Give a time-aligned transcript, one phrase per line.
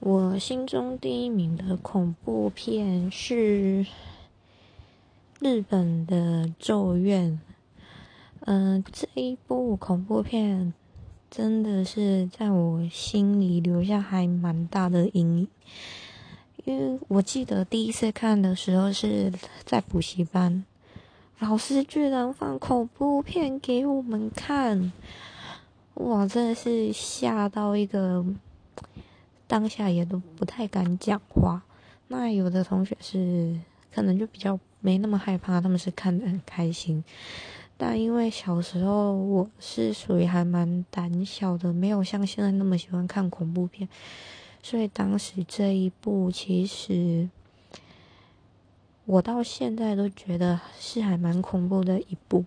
[0.00, 3.84] 我心中第一名的恐怖片是
[5.40, 7.32] 日本的《咒怨》。
[8.42, 10.72] 嗯，这一部恐怖片
[11.28, 15.48] 真的是在我心里留下还蛮大的阴影，
[16.64, 19.32] 因为我记得第一次看的时候是
[19.64, 20.64] 在补习班，
[21.40, 24.92] 老师居然放恐怖片给我们看，
[25.94, 28.24] 哇，真的是吓到一个。
[29.48, 31.62] 当下也都不太敢讲话，
[32.06, 33.58] 那有的同学是
[33.92, 37.02] 可能就比较没那么害怕，他们是看得很开心。
[37.76, 43.88] 但因为小时候我是属于还蛮胆小的，没有像现在那么喜欢看恐怖片，
[44.62, 47.28] 所以当时这一部其实
[49.06, 52.44] 我到现在都觉得是还蛮恐怖的一部。